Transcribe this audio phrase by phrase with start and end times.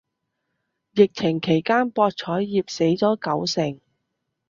[0.95, 3.79] 疫情期間博彩業死咗九成